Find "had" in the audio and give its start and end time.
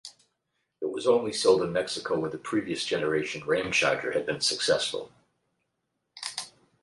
4.15-4.25